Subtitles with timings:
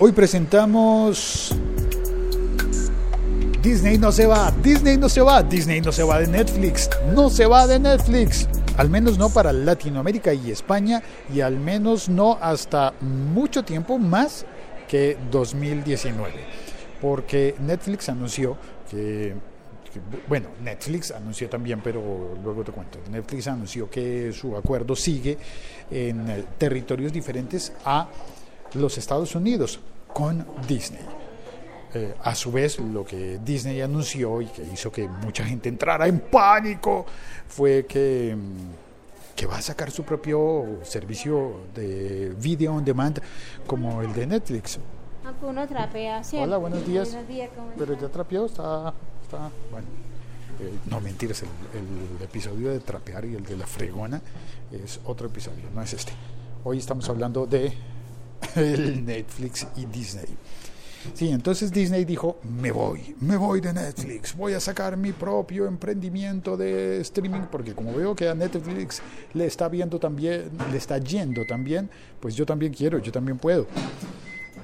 [0.00, 1.54] Hoy presentamos
[3.62, 7.30] Disney no se va, Disney no se va, Disney no se va de Netflix, no
[7.30, 8.48] se va de Netflix.
[8.76, 11.00] Al menos no para Latinoamérica y España
[11.32, 14.44] y al menos no hasta mucho tiempo más
[14.88, 16.32] que 2019.
[17.00, 18.56] Porque Netflix anunció
[18.90, 19.32] que,
[20.26, 22.98] bueno, Netflix anunció también, pero luego te cuento.
[23.12, 25.38] Netflix anunció que su acuerdo sigue
[25.88, 28.08] en eh, territorios diferentes a
[28.74, 29.80] los Estados Unidos
[30.12, 31.02] con Disney.
[31.94, 36.08] Eh, a su vez, lo que Disney anunció y que hizo que mucha gente entrara
[36.08, 37.06] en pánico
[37.46, 43.20] fue que, mm, que va a sacar su propio servicio de video on demand
[43.66, 44.78] como el de Netflix.
[45.24, 46.48] Aunque uno trapea siempre.
[46.48, 47.12] Hola, buenos días.
[47.12, 49.86] Buenos días, ¿cómo Pero ya trapeó, está, está bueno.
[50.60, 54.20] Eh, no mentiras, el, el episodio de trapear y el de la fregona
[54.72, 56.12] es otro episodio, no es este.
[56.64, 57.72] Hoy estamos hablando de
[58.56, 60.36] el Netflix y Disney.
[61.12, 65.66] Sí, entonces Disney dijo, me voy, me voy de Netflix, voy a sacar mi propio
[65.66, 69.02] emprendimiento de streaming, porque como veo que a Netflix
[69.34, 73.66] le está viendo también, le está yendo también, pues yo también quiero, yo también puedo.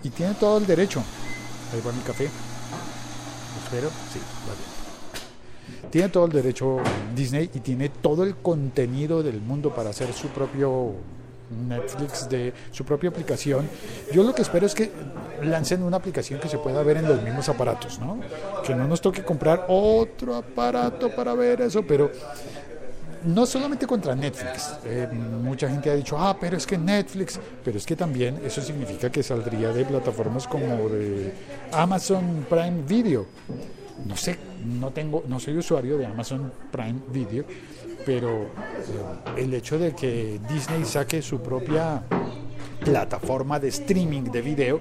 [0.02, 1.02] Y tiene todo el derecho.
[1.74, 2.30] Ahí va mi café.
[3.64, 5.90] Espero, sí, va bien.
[5.90, 6.78] Tiene todo el derecho
[7.14, 10.94] Disney y tiene todo el contenido del mundo para hacer su propio
[11.50, 13.68] Netflix de su propia aplicación.
[14.12, 14.90] Yo lo que espero es que
[15.42, 18.20] lancen una aplicación que se pueda ver en los mismos aparatos, ¿no?
[18.64, 22.10] Que no nos toque comprar otro aparato para ver eso, pero
[23.24, 24.74] no solamente contra Netflix.
[24.84, 28.60] Eh, mucha gente ha dicho, ah, pero es que Netflix, pero es que también eso
[28.60, 31.32] significa que saldría de plataformas como de
[31.72, 33.26] Amazon Prime Video.
[34.06, 37.44] No sé, no tengo, no soy usuario de Amazon Prime Video,
[38.10, 38.48] pero eh,
[39.36, 42.02] el hecho de que Disney saque su propia
[42.84, 44.80] plataforma de streaming de video,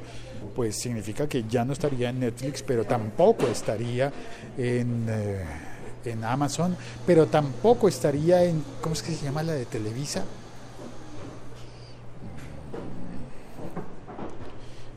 [0.56, 4.12] pues significa que ya no estaría en Netflix, pero tampoco estaría
[4.58, 5.46] en, eh,
[6.06, 10.24] en Amazon, pero tampoco estaría en, ¿cómo es que se llama la de Televisa?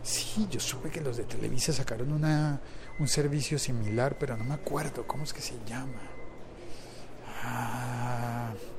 [0.03, 2.59] Sí, yo supe que los de Televisa sacaron una,
[2.99, 6.01] un servicio similar, pero no me acuerdo, ¿cómo es que se llama?
[7.45, 8.02] Ah,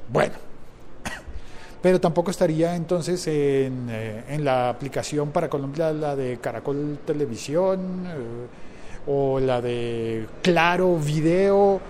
[0.10, 0.34] bueno,
[1.84, 8.06] pero tampoco estaría entonces en, eh, en, la aplicación para Colombia, la de Caracol Televisión,
[8.08, 8.48] eh,
[9.06, 11.82] o la de Claro Video,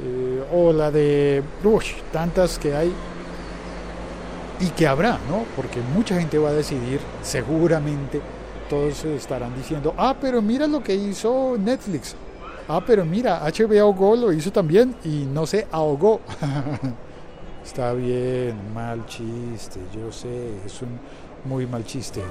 [0.00, 2.92] eh, o la de uy, tantas que hay
[4.60, 5.44] y que habrá, ¿no?
[5.56, 8.20] Porque mucha gente va a decidir, seguramente
[8.68, 12.14] todos estarán diciendo, ah, pero mira lo que hizo Netflix,
[12.68, 16.20] ah, pero mira, HBO Go lo hizo también y no se ahogó.
[17.64, 20.98] Está bien, mal chiste, yo sé, es un
[21.44, 22.22] muy mal chiste.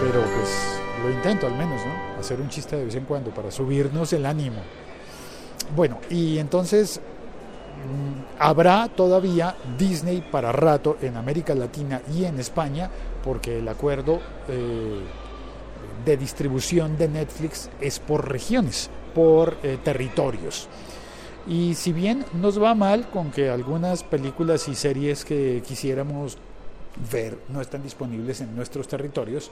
[0.00, 2.20] Pero pues lo intento al menos, ¿no?
[2.20, 4.62] Hacer un chiste de vez en cuando para subirnos el ánimo.
[5.74, 12.90] Bueno, y entonces mmm, habrá todavía Disney para rato en América Latina y en España,
[13.24, 15.00] porque el acuerdo eh,
[16.04, 20.68] de distribución de Netflix es por regiones, por eh, territorios.
[21.46, 26.38] Y si bien nos va mal con que algunas películas y series que quisiéramos
[27.10, 29.50] ver no están disponibles en nuestros territorios,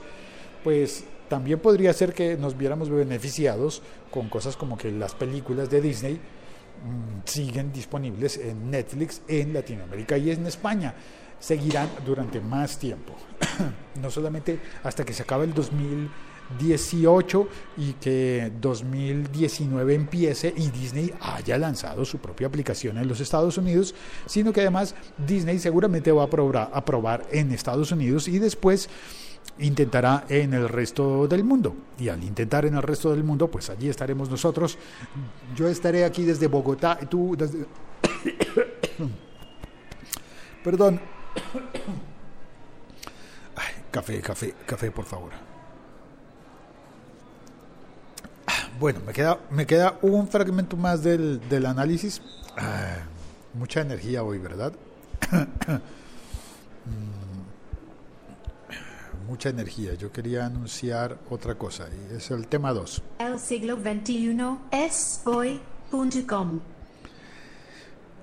[0.63, 5.81] pues también podría ser que nos viéramos beneficiados con cosas como que las películas de
[5.81, 10.93] Disney mmm, siguen disponibles en Netflix en Latinoamérica y en España.
[11.39, 13.15] Seguirán durante más tiempo,
[14.01, 16.09] no solamente hasta que se acabe el 2000
[16.59, 17.47] 18
[17.77, 23.95] y que 2019 empiece y Disney haya lanzado su propia aplicación en los Estados Unidos,
[24.25, 24.95] sino que además
[25.25, 28.89] Disney seguramente va a probar, a probar en Estados Unidos y después
[29.59, 31.75] intentará en el resto del mundo.
[31.99, 34.77] Y al intentar en el resto del mundo, pues allí estaremos nosotros.
[35.55, 37.65] Yo estaré aquí desde Bogotá tú desde...
[40.63, 40.99] Perdón.
[43.91, 45.50] Café, café, café, por favor.
[48.81, 52.19] Bueno, me queda, me queda un fragmento más del, del análisis.
[52.57, 52.97] Ah,
[53.53, 54.73] mucha energía hoy, ¿verdad?
[59.27, 59.93] mucha energía.
[59.93, 63.03] Yo quería anunciar otra cosa y es el tema 2.
[63.19, 66.59] El siglo XXI es hoy.com.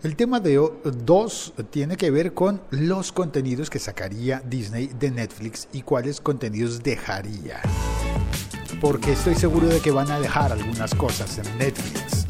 [0.03, 5.69] El tema de 2 tiene que ver con los contenidos que sacaría Disney de Netflix
[5.73, 7.63] y cuáles contenidos dejaría
[8.81, 12.27] porque estoy seguro de que van a dejar algunas cosas en Netflix.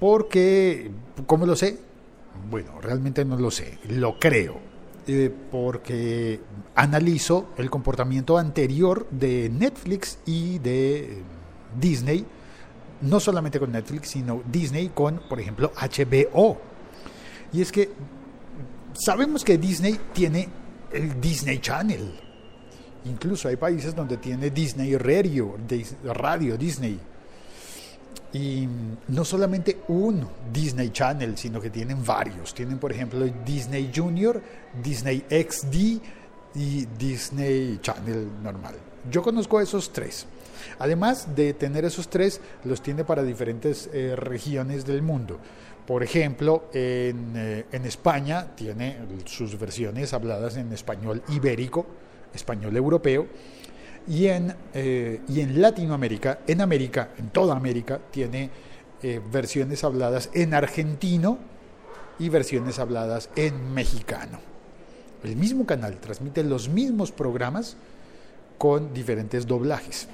[0.00, 0.90] Porque,
[1.26, 1.78] ¿cómo lo sé?
[2.50, 4.58] Bueno, realmente no lo sé, lo creo.
[5.06, 6.40] eh, porque
[6.74, 11.22] analizo el comportamiento anterior de Netflix y de eh,
[11.78, 12.24] Disney,
[13.02, 16.58] no solamente con Netflix, sino Disney con, por ejemplo, HBO.
[17.52, 17.90] Y es que
[18.94, 20.48] sabemos que Disney tiene
[20.92, 22.20] el Disney Channel.
[23.04, 25.56] Incluso hay países donde tiene Disney Radio,
[26.04, 26.98] Radio Disney.
[28.32, 28.66] Y
[29.08, 32.52] no solamente un Disney Channel, sino que tienen varios.
[32.52, 34.42] Tienen, por ejemplo, Disney Junior,
[34.82, 36.00] Disney XD
[36.56, 38.74] y Disney Channel normal.
[39.10, 40.26] Yo conozco esos tres.
[40.78, 45.38] Además de tener esos tres, los tiene para diferentes eh, regiones del mundo.
[45.86, 47.12] Por ejemplo, eh,
[47.70, 48.96] en, España tiene
[49.26, 51.86] sus versiones habladas en español ibérico,
[52.34, 53.26] español europeo,
[54.06, 58.50] y en, eh, y en Latinoamérica, en América, en toda América, tiene
[59.02, 61.38] eh, versiones habladas en argentino
[62.18, 64.38] y versiones habladas en mexicano.
[65.22, 67.76] El mismo canal transmite los mismos programas
[68.58, 70.08] con diferentes doblajes.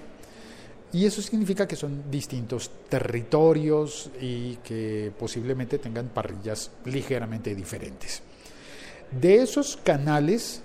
[0.92, 8.22] Y eso significa que son distintos territorios y que posiblemente tengan parrillas ligeramente diferentes.
[9.10, 10.62] De esos canales,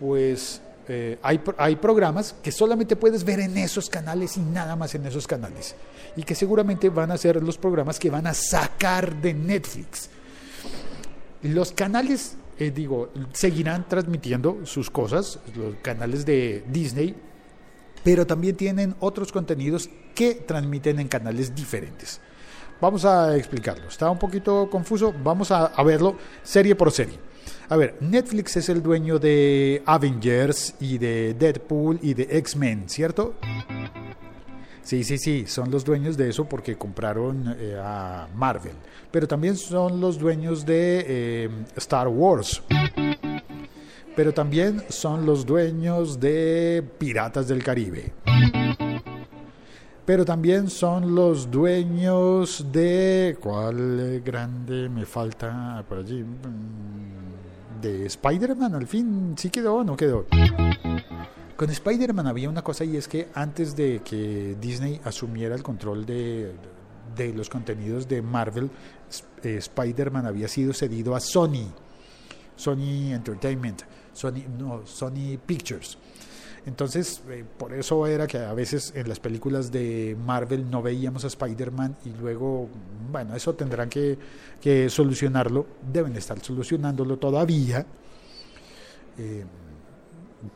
[0.00, 4.94] pues eh, hay, hay programas que solamente puedes ver en esos canales y nada más
[4.94, 5.74] en esos canales.
[6.16, 10.08] Y que seguramente van a ser los programas que van a sacar de Netflix.
[11.42, 17.14] Los canales, eh, digo, seguirán transmitiendo sus cosas, los canales de Disney,
[18.02, 22.20] pero también tienen otros contenidos que transmiten en canales diferentes.
[22.80, 23.88] Vamos a explicarlo.
[23.88, 25.12] Está un poquito confuso.
[25.22, 27.27] Vamos a verlo serie por serie.
[27.70, 33.34] A ver, Netflix es el dueño de Avengers y de Deadpool y de X-Men, ¿cierto?
[34.80, 38.72] Sí, sí, sí, son los dueños de eso porque compraron eh, a Marvel.
[39.10, 42.62] Pero también son los dueños de eh, Star Wars.
[44.16, 48.12] Pero también son los dueños de Piratas del Caribe.
[50.06, 53.36] Pero también son los dueños de...
[53.38, 56.24] ¿Cuál grande me falta por allí?
[57.80, 60.26] De Spider-Man al fin sí quedó o no quedó.
[61.56, 66.06] Con Spider-Man había una cosa y es que antes de que Disney asumiera el control
[66.06, 66.52] de,
[67.16, 68.70] de los contenidos de Marvel,
[69.42, 71.72] eh, Spider-Man había sido cedido a Sony,
[72.54, 73.82] Sony Entertainment,
[74.12, 75.98] Sony, no, Sony Pictures.
[76.66, 81.24] Entonces, eh, por eso era que a veces en las películas de Marvel no veíamos
[81.24, 82.68] a Spider-Man y luego,
[83.10, 84.18] bueno, eso tendrán que,
[84.88, 87.86] solucionarlo, deben estar solucionándolo todavía.
[89.18, 89.44] Eh,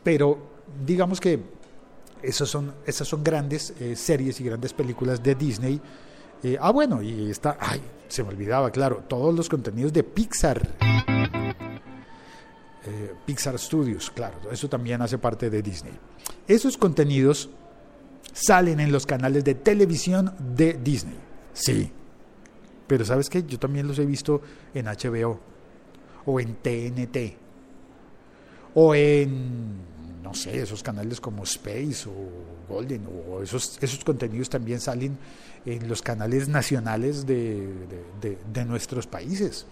[0.03, 0.39] pero
[0.87, 1.41] digamos que
[2.23, 5.81] esas son, esas son grandes eh, series y grandes películas de Disney.
[6.61, 11.12] ah, bueno, y está, ay, se me olvidaba, claro, todos los contenidos de Pixar.
[12.85, 15.93] Eh, Pixar Studios, claro, eso también hace parte de Disney.
[16.49, 17.49] Esos contenidos
[18.33, 21.17] salen en los canales de televisión de Disney,
[21.53, 21.93] sí.
[22.89, 24.43] Pero sabes que yo también los he visto
[24.75, 25.39] en HBO
[26.27, 27.37] o en TNT
[28.75, 34.81] o en, no sé, esos canales como Space o Golden o esos, esos contenidos también
[34.81, 35.17] salen
[35.65, 37.69] en los canales nacionales de,
[38.21, 39.67] de nuestros países,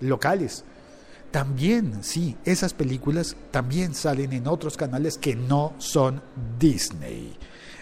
[0.00, 0.62] locales.
[1.30, 6.20] También, sí, esas películas también salen en otros canales que no son
[6.58, 7.36] Disney.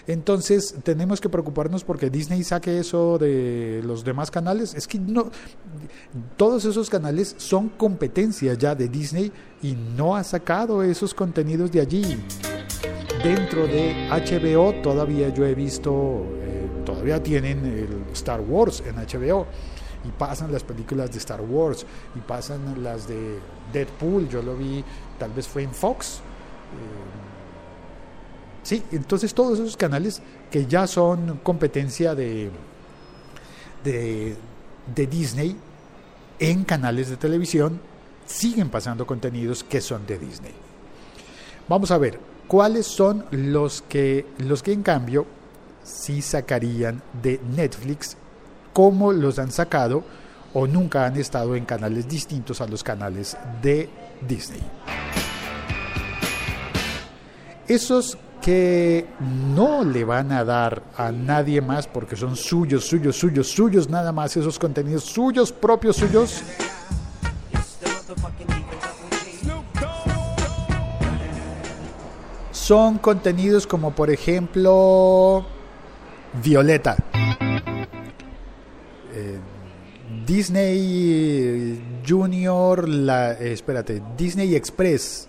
[0.07, 4.75] Entonces tenemos que preocuparnos porque Disney saque eso de los demás canales.
[4.75, 5.31] Es que no,
[6.37, 9.31] todos esos canales son competencia ya de Disney
[9.63, 12.23] y no ha sacado esos contenidos de allí.
[13.23, 19.47] Dentro de HBO todavía yo he visto, eh, todavía tienen el Star Wars en HBO
[20.09, 21.85] y pasan las películas de Star Wars
[22.15, 23.39] y pasan las de
[23.73, 24.83] Deadpool, yo lo vi,
[25.19, 26.17] tal vez fue en Fox.
[26.17, 26.21] Eh,
[28.63, 32.51] sí, entonces todos esos canales que ya son competencia de,
[33.85, 34.37] de,
[34.95, 35.57] de Disney
[36.39, 37.81] en canales de televisión
[38.27, 40.53] siguen pasando contenidos que son de Disney.
[41.69, 45.27] Vamos a ver cuáles son los que los que en cambio
[45.83, 48.17] sí sacarían de Netflix
[48.79, 50.05] cómo los han sacado
[50.55, 54.63] o nunca han estado en canales distintos a los canales de Disney.
[57.67, 63.49] Esos que no le van a dar a nadie más porque son suyos, suyos, suyos,
[63.49, 66.41] suyos, nada más esos contenidos suyos, propios suyos.
[72.53, 75.45] Son contenidos como por ejemplo
[76.45, 76.97] Violeta.
[80.29, 85.27] Disney Junior, la, espérate, Disney Express.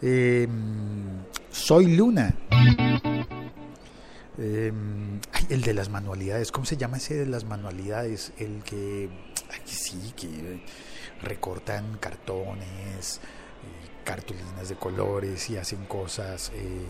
[0.00, 0.48] Eh,
[1.50, 2.34] Soy Luna.
[4.38, 8.32] Ay, el de las manualidades, ¿cómo se llama ese de las manualidades?
[8.38, 9.10] El que,
[9.66, 10.62] sí, que
[11.22, 16.50] recortan cartones, eh, cartulinas de colores y hacen cosas.
[16.54, 16.86] eh,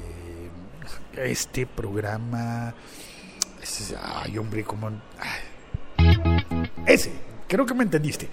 [1.17, 2.73] este programa,
[3.61, 4.91] ese- ay hombre, como...
[6.87, 7.11] ese,
[7.49, 8.29] creo que me entendiste.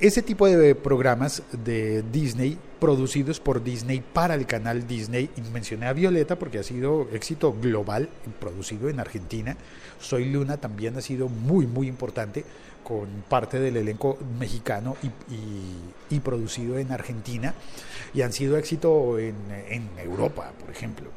[0.00, 5.86] Ese tipo de programas de Disney, producidos por Disney para el canal Disney, y mencioné
[5.86, 8.08] a Violeta porque ha sido éxito global,
[8.40, 9.56] producido en Argentina.
[10.00, 12.44] Soy Luna también ha sido muy, muy importante,
[12.82, 17.54] con parte del elenco mexicano y, y- y producido en Argentina,
[18.12, 19.34] y han sido éxito en,
[19.70, 21.08] en Europa, por ejemplo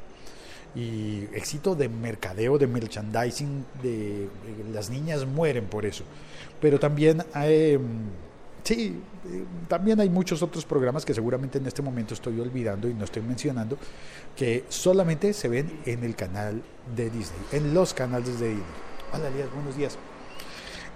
[0.76, 4.30] y éxito de mercadeo, de merchandising, de,
[4.72, 6.04] las niñas mueren por eso.
[6.62, 8.10] Pero también hay, mm,
[8.64, 12.94] sí, eh, también hay muchos otros programas que seguramente en este momento estoy olvidando y
[12.94, 13.78] no estoy mencionando,
[14.36, 16.62] que solamente se ven en el canal
[16.96, 18.66] de Disney, en los canales de Disney.
[19.14, 19.98] Hola, Elías, buenos días.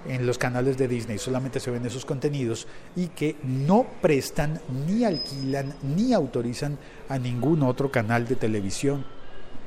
[0.07, 5.05] En los canales de Disney solamente se ven esos contenidos y que no prestan, ni
[5.05, 9.05] alquilan, ni autorizan a ningún otro canal de televisión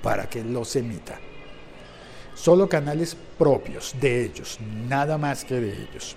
[0.05, 1.19] para que los emita.
[2.35, 6.15] Solo canales propios de ellos, nada más que de ellos.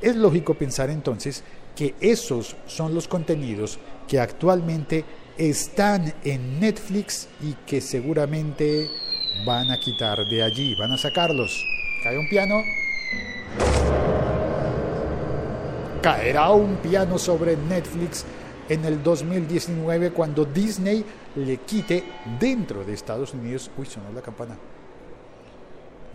[0.00, 1.44] Es lógico pensar entonces
[1.76, 3.78] que esos son los contenidos
[4.08, 5.04] que actualmente
[5.36, 8.88] están en Netflix y que seguramente
[9.46, 11.64] van a quitar de allí, van a sacarlos.
[12.02, 12.62] Cae un piano.
[16.02, 18.24] Caerá un piano sobre Netflix
[18.72, 21.04] en el 2019 cuando Disney
[21.36, 22.02] le quite
[22.40, 23.70] dentro de Estados Unidos.
[23.76, 24.56] Uy, sonó la campana.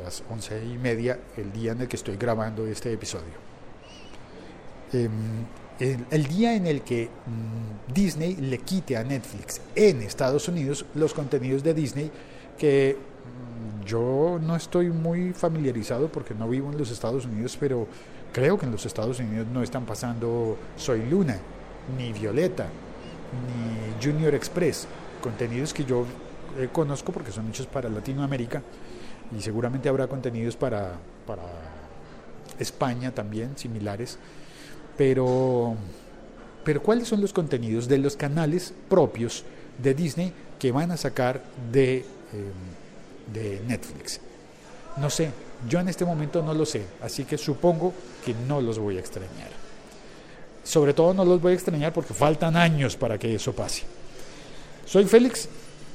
[0.04, 3.48] Las once y media, el día en el que estoy grabando este episodio.
[4.92, 5.12] Em,
[5.80, 11.14] el, día en el que mm, Disney le quite a Netflix en Estados Unidos los
[11.14, 12.12] contenidos de Disney
[12.58, 17.86] que mm, yo no estoy muy familiarizado porque no vivo en los Estados Unidos, pero
[18.34, 21.38] creo que en los Estados Unidos no están pasando Soy Luna,
[21.96, 24.88] ni Violeta, ni Junior Express,
[25.22, 26.06] contenidos que yo
[26.58, 28.62] eh, conozco porque son hechos para Latinoamérica
[29.38, 30.94] y seguramente habrá contenidos para,
[31.26, 31.44] para
[32.60, 34.18] España también, similares.
[34.98, 35.76] Pero,
[36.64, 39.44] pero ¿cuáles son los contenidos de los canales propios
[39.82, 42.06] de Disney que van a sacar de, eh,
[43.32, 44.20] de Netflix?
[44.98, 45.30] No sé,
[45.70, 47.94] yo en este momento no lo sé, así que supongo
[48.26, 49.67] que no los voy a extrañar.
[50.68, 53.84] Sobre todo no los voy a extrañar porque faltan años para que eso pase.
[54.86, 55.48] Soy Félix,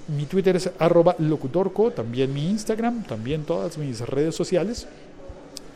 [0.09, 4.87] mi Twitter es arroba locutorco, también mi Instagram, también todas mis redes sociales.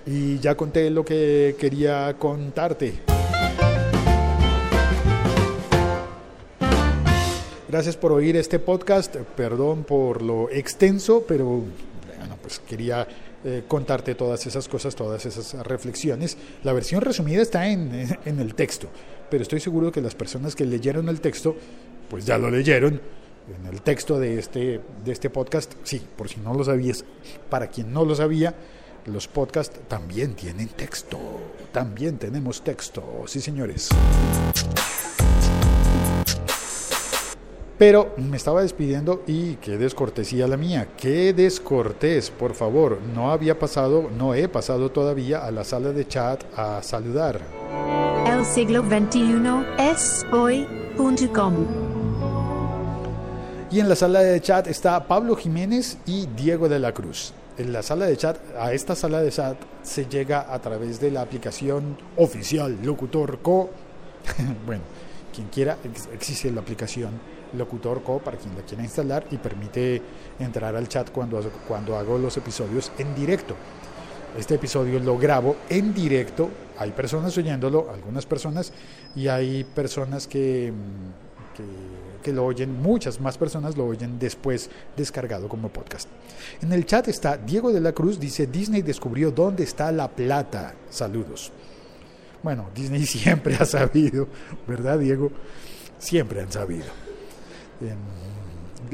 [0.06, 2.94] Y ya conté lo que quería contarte.
[7.68, 9.14] Gracias por oír este podcast.
[9.36, 11.64] Perdón por lo extenso, pero
[12.26, 13.06] bueno, pues quería
[13.44, 16.36] eh, contarte todas esas cosas, todas esas reflexiones.
[16.64, 18.88] La versión resumida está en, en el texto,
[19.30, 21.54] pero estoy seguro que las personas que leyeron el texto,
[22.10, 23.00] pues ya lo leyeron
[23.56, 25.74] en el texto de este, de este podcast.
[25.84, 27.04] Sí, por si no lo sabías,
[27.48, 28.54] para quien no lo sabía,
[29.04, 31.18] los podcasts también tienen texto.
[31.70, 33.88] También tenemos texto, sí señores.
[37.78, 42.98] Pero me estaba despidiendo y qué descortesía la mía, qué descortés, por favor.
[43.14, 47.40] No había pasado, no he pasado todavía a la sala de chat a saludar.
[48.26, 51.54] El siglo XXI es hoy.com.
[53.70, 57.34] Y en la sala de chat está Pablo Jiménez y Diego de la Cruz.
[57.58, 61.10] En la sala de chat, a esta sala de chat se llega a través de
[61.10, 63.68] la aplicación oficial Locutor Co.
[64.66, 64.82] bueno,
[65.34, 67.10] quien quiera, ex- existe la aplicación
[67.54, 70.02] Locutor Co para quien la quiera instalar y permite
[70.38, 73.54] entrar al chat cuando, cuando hago los episodios en directo.
[74.38, 76.50] Este episodio lo grabo en directo.
[76.78, 78.72] Hay personas oyéndolo, algunas personas,
[79.14, 80.72] y hay personas que,
[81.56, 81.64] que,
[82.22, 86.08] que lo oyen, muchas más personas lo oyen después descargado como podcast.
[86.60, 90.74] En el chat está Diego de la Cruz, dice Disney descubrió dónde está la plata.
[90.90, 91.52] Saludos.
[92.42, 94.28] Bueno, Disney siempre ha sabido,
[94.66, 95.30] ¿verdad, Diego?
[95.98, 97.05] Siempre han sabido.
[97.80, 97.98] Em,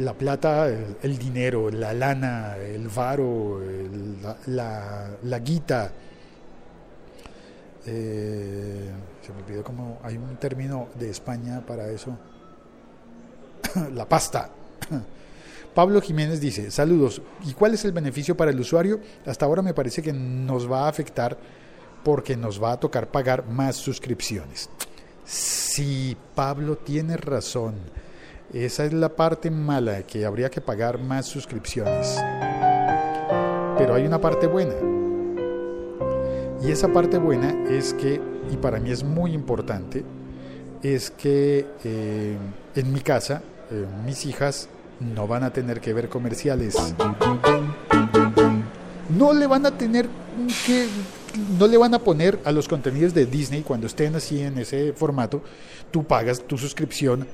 [0.02, 3.60] la plata, el, dinero, la lana, el varo,
[4.46, 5.92] la, la guita.
[7.84, 12.16] Eh, se me olvidó cómo hay un término de España para eso.
[13.94, 14.50] la pasta.
[15.74, 19.00] Pablo Jiménez dice, saludos, ¿y cuál es el beneficio para el usuario?
[19.24, 21.36] Hasta ahora me parece que nos va a afectar
[22.04, 24.68] porque nos va a tocar pagar más suscripciones.
[25.24, 27.74] Sí, Pablo tiene razón.
[28.52, 32.18] Esa es la parte mala, que habría que pagar más suscripciones.
[33.78, 34.74] Pero hay una parte buena.
[36.62, 40.04] Y esa parte buena es que, y para mí es muy importante,
[40.82, 42.36] es que eh,
[42.74, 43.40] en mi casa
[43.70, 44.68] eh, mis hijas
[45.00, 46.76] no van a tener que ver comerciales.
[49.16, 50.08] No le van a tener
[50.66, 50.88] que
[51.58, 54.92] no le van a poner a los contenidos de Disney cuando estén así en ese
[54.92, 55.42] formato,
[55.90, 57.26] tú pagas tu suscripción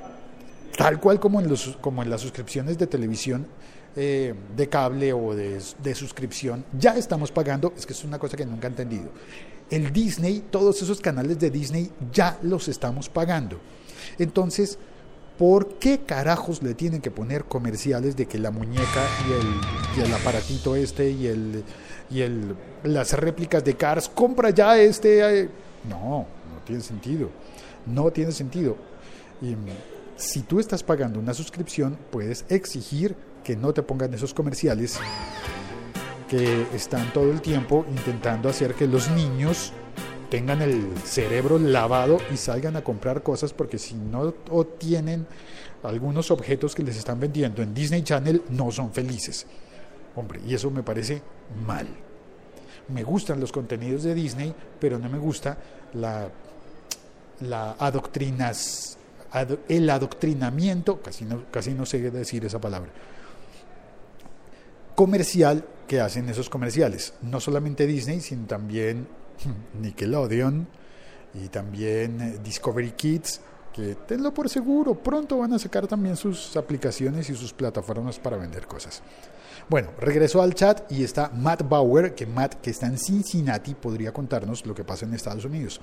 [0.79, 3.49] tal cual como en, los, como en las suscripciones de televisión
[3.97, 8.37] eh, de cable o de, de, suscripción, ya estamos pagando, es que es una cosa
[8.37, 9.11] que nunca he entendido.
[9.71, 13.59] El Disney, todos esos canales de Disney ya los estamos pagando.
[14.21, 14.79] Entonces,
[15.37, 20.07] ¿por qué carajos le tienen que poner comerciales de que la muñeca y el, y
[20.07, 21.65] el aparatito este y el
[22.11, 25.41] y el, las réplicas de Cars, compra ya este.
[25.41, 25.49] Eh,
[25.89, 27.29] no, no tiene sentido.
[27.87, 28.77] No tiene sentido.
[29.43, 29.55] Y
[30.19, 34.99] si tú estás pagando una suscripción, puedes exigir que no te pongan esos comerciales
[36.29, 39.73] que están todo el tiempo intentando hacer que los niños
[40.29, 44.33] tengan el cerebro lavado y salgan a comprar cosas porque si no
[44.77, 45.27] tienen
[45.83, 49.47] algunos objetos que les están vendiendo en Disney Channel no son felices.
[50.17, 51.23] Hombre, y eso me parece
[51.65, 51.87] mal.
[52.89, 55.57] Me gustan los contenidos de Disney, pero no me gusta
[55.95, 56.29] la,
[57.41, 58.98] la adoctrinas,
[59.69, 62.91] el adoctrinamiento, casi no, casi no sé decir esa palabra,
[64.95, 67.15] comercial que hacen esos comerciales.
[67.23, 69.09] No solamente Disney, sino también
[69.81, 70.67] Nickelodeon
[71.35, 73.41] y también eh, Discovery Kids,
[73.73, 78.37] que tenlo por seguro, pronto van a sacar también sus aplicaciones y sus plataformas para
[78.37, 79.03] vender cosas.
[79.69, 84.13] Bueno, regresó al chat y está Matt Bauer, que Matt, que está en Cincinnati, podría
[84.13, 85.79] contarnos lo que pasa en Estados Unidos.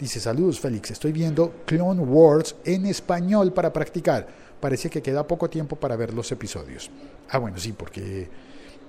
[0.00, 4.26] Dice, saludos Félix, estoy viendo Clone Wars en español para practicar.
[4.58, 6.90] Parece que queda poco tiempo para ver los episodios.
[7.28, 8.28] Ah, bueno, sí, porque...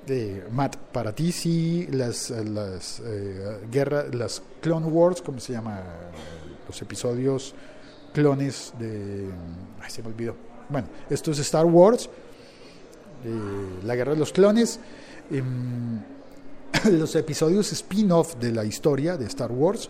[0.07, 5.79] Eh, Matt, para ti sí las, las eh, las Clone Wars, ¿cómo se llama?
[6.67, 7.53] Los episodios
[8.11, 9.29] clones de...
[9.79, 10.35] Ay, se me olvidó.
[10.69, 12.09] Bueno, esto es Star Wars
[13.83, 14.79] la Guerra de los Clones,
[15.29, 15.99] em,
[16.91, 19.89] los episodios spin-off de la historia de Star Wars.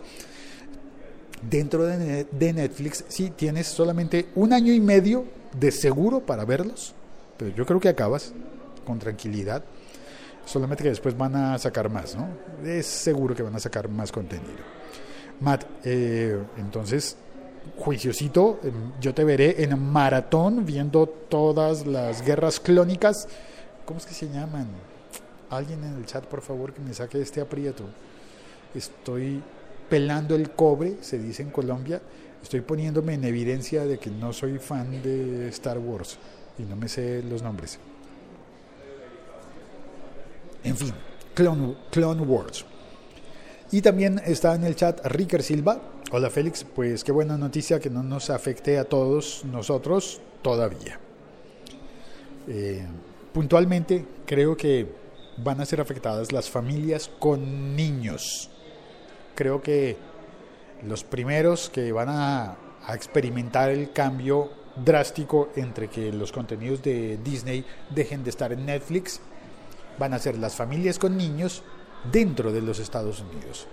[1.48, 5.24] Dentro de, de Netflix, sí, tienes solamente un año y medio
[5.58, 6.94] de seguro para verlos,
[7.36, 8.32] pero yo creo que acabas
[8.84, 9.64] con tranquilidad.
[10.44, 12.28] Solamente que después van a sacar más, ¿no?
[12.64, 14.58] Es seguro que van a sacar más contenido.
[15.40, 17.16] Matt, eh, entonces
[17.76, 23.28] juiciosito, em, yo te veré en maratón viendo todas las guerras clónicas.
[23.84, 24.68] ¿Cómo es que se llaman?
[25.50, 27.84] Alguien en el chat, por favor, que me saque este aprieto.
[28.74, 29.42] Estoy
[29.88, 32.00] pelando el cobre, se dice en Colombia.
[32.42, 36.18] Estoy poniéndome en evidencia de que no soy fan de Star Wars
[36.58, 37.78] y no me sé los nombres.
[40.64, 40.92] En fin,
[41.34, 42.64] Clone, Clone Wars.
[43.70, 45.80] Y también está en el chat Ricker Silva,
[46.14, 51.00] Hola Félix, pues qué buena noticia que no nos afecte a todos nosotros todavía.
[52.46, 52.84] Eh,
[53.32, 54.86] puntualmente creo que
[55.38, 58.50] van a ser afectadas las familias con niños.
[59.34, 59.96] Creo que
[60.86, 64.50] los primeros que van a, a experimentar el cambio
[64.84, 69.18] drástico entre que los contenidos de Disney dejen de estar en Netflix
[69.98, 71.62] van a ser las familias con niños
[72.12, 73.66] dentro de los Estados Unidos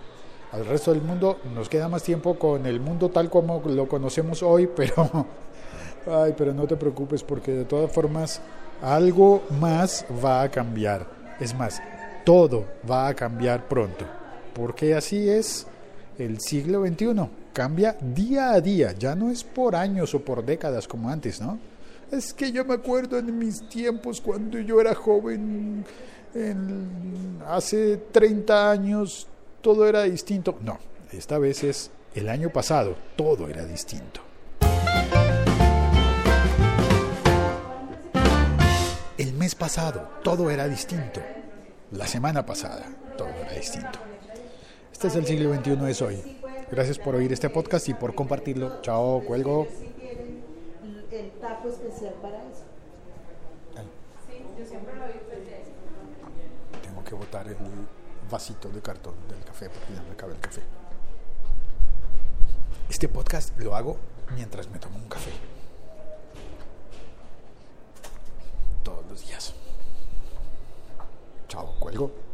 [0.52, 1.40] al resto del mundo.
[1.54, 5.28] Nos queda más tiempo con el mundo tal como lo conocemos hoy, pero,
[6.08, 8.42] ay, pero no te preocupes porque de todas formas
[8.82, 11.08] algo más va a cambiar.
[11.40, 11.82] Es más,
[12.26, 14.06] todo va a cambiar pronto,
[14.54, 15.68] porque así es
[16.18, 17.30] el siglo XXI.
[17.54, 21.58] Cambia día a día, ya no es por años o por décadas como antes, ¿no?
[22.12, 25.86] Es que yo me acuerdo en mis tiempos cuando yo era joven,
[26.34, 29.28] en, hace 30 años,
[29.62, 30.58] todo era distinto.
[30.62, 30.80] No,
[31.12, 34.22] esta vez es el año pasado, todo era distinto.
[39.18, 41.22] El mes pasado, todo era distinto.
[41.92, 42.86] La semana pasada,
[43.18, 44.00] todo era distinto.
[44.92, 46.40] Este es el siglo XXI, es hoy.
[46.72, 48.82] Gracias por oír este podcast y por compartirlo.
[48.82, 49.68] Chao, cuelgo.
[51.12, 52.64] El taco especial para eso.
[56.84, 57.56] Tengo que botar el
[58.30, 60.62] vasito de cartón del café porque ya me acaba el café.
[62.90, 63.98] Este podcast lo hago
[64.36, 65.32] mientras me tomo un café.
[68.84, 69.54] Todo los días.
[71.48, 72.29] Chao, cuelgo.